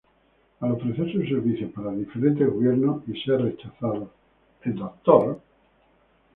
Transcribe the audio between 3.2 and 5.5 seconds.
ser rechazado, el Dr.